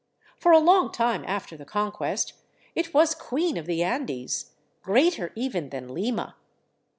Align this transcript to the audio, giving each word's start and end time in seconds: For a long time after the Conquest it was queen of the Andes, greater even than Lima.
For 0.39 0.51
a 0.51 0.57
long 0.57 0.91
time 0.91 1.23
after 1.27 1.55
the 1.55 1.63
Conquest 1.63 2.33
it 2.73 2.91
was 2.91 3.13
queen 3.13 3.55
of 3.55 3.67
the 3.67 3.83
Andes, 3.83 4.49
greater 4.81 5.31
even 5.35 5.69
than 5.69 5.89
Lima. 5.93 6.37